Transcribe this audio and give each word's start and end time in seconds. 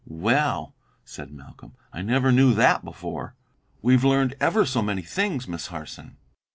"Well!" 0.07 0.73
said 1.05 1.29
Malcolm; 1.31 1.73
"I 1.93 2.01
never 2.01 2.31
knew 2.31 2.55
that 2.55 2.83
before. 2.83 3.35
We've 3.83 4.03
learned 4.03 4.33
ever 4.39 4.65
so 4.65 4.81
many 4.81 5.03
things, 5.03 5.47
Miss 5.47 5.67
Harson." 5.67 6.17